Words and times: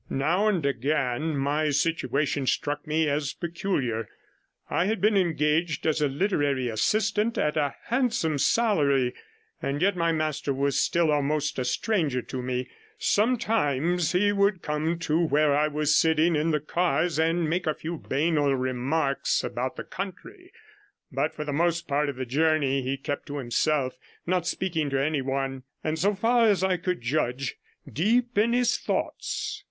Now 0.09 0.47
and 0.47 0.65
again 0.65 1.37
my 1.37 1.69
situation 1.69 2.47
struck 2.47 2.87
me 2.87 3.07
as 3.07 3.33
peculiar; 3.33 4.09
I 4.67 4.85
had 4.85 4.99
been 4.99 5.15
engaged 5.15 5.85
as 5.85 6.01
a 6.01 6.07
literary 6.07 6.69
assistant 6.69 7.37
at 7.37 7.55
a 7.55 7.75
handsome 7.85 8.39
salary, 8.39 9.13
and 9.61 9.79
yet 9.79 9.95
my 9.95 10.11
master 10.11 10.55
was 10.55 10.79
still 10.79 11.11
almost 11.11 11.59
a 11.59 11.63
stranger 11.65 12.23
to 12.23 12.41
me; 12.41 12.67
sometimes 12.97 14.13
he 14.13 14.31
would 14.31 14.63
come 14.63 14.97
to 15.01 15.23
where 15.23 15.55
I 15.55 15.67
was 15.67 15.95
sitting 15.95 16.35
in 16.35 16.49
the 16.49 16.59
cars 16.59 17.19
and 17.19 17.47
make 17.47 17.67
a 17.67 17.75
few 17.75 17.99
banal 17.99 18.55
remarks 18.55 19.43
about 19.43 19.75
the 19.75 19.83
country, 19.83 20.51
but 21.11 21.31
for 21.35 21.45
the 21.45 21.53
most 21.53 21.87
part 21.87 22.09
of 22.09 22.15
the 22.15 22.25
journey 22.25 22.81
he 22.81 22.97
kept 22.97 23.27
to 23.27 23.37
himself, 23.37 23.99
not 24.25 24.47
speaking 24.47 24.89
to 24.89 24.99
anyone, 24.99 25.61
and 25.83 25.99
so 25.99 26.15
far 26.15 26.47
as 26.47 26.63
I 26.63 26.77
could 26.77 27.01
judge, 27.01 27.57
deep 27.87 28.35
in 28.35 28.53
his 28.53 28.79
thoughts. 28.79 29.59